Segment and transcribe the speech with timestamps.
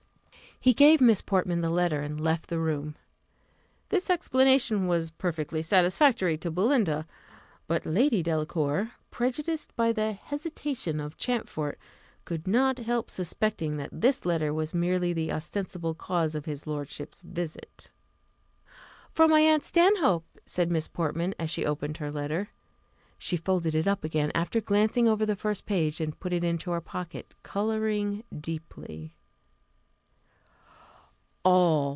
[0.63, 2.95] He gave Miss Portman the letter, and left the room.
[3.89, 7.07] This explanation was perfectly satisfactory to Belinda;
[7.65, 11.79] but Lady Delacour, prejudiced by the hesitation of Champfort,
[12.25, 17.21] could not help suspecting that this letter was merely the ostensible cause of his lordship's
[17.23, 17.89] visit.
[19.09, 22.49] "From my aunt Stanhope," said Miss Portman, as she opened her letter.
[23.17, 26.69] She folded it up again after glancing over the first page, and put it into
[26.69, 29.15] her pocket, colouring deeply.